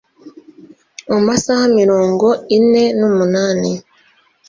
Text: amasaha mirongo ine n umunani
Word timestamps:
amasaha 1.17 1.63
mirongo 1.79 2.27
ine 2.57 2.83
n 2.99 3.01
umunani 3.09 3.71